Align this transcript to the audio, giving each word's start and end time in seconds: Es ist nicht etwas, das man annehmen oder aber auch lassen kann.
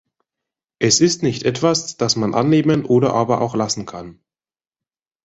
Es 0.79 0.99
ist 0.99 1.21
nicht 1.21 1.43
etwas, 1.43 1.95
das 1.95 2.15
man 2.15 2.33
annehmen 2.33 2.85
oder 2.85 3.13
aber 3.13 3.39
auch 3.39 3.53
lassen 3.53 3.85
kann. 3.85 4.19